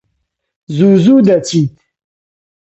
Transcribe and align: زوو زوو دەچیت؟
زوو 0.75 0.91
زوو 1.03 1.25
دەچیت؟ 1.27 1.69